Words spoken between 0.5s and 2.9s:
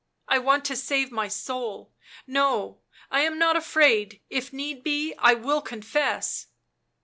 to save my soul; no,